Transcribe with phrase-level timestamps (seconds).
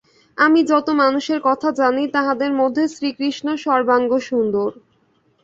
[0.37, 4.69] আমি যত মানুষের কথা জানি, তাহাদের মধ্যে শ্রীকৃষ্ণ সর্বাঙ্গসুন্দর।